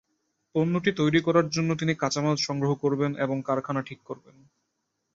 পণ্যটি 0.55 0.91
তৈরি 0.91 1.19
করার 1.21 1.47
জন্য 1.49 1.69
তিনি 1.75 1.93
কাঁচামাল 1.95 2.35
সংগ্রহ 2.37 2.71
করবেন 2.75 3.11
এবং 3.15 3.37
কারখানা 3.41 3.81
ঠিক 3.81 3.99
করবেন। 4.03 4.35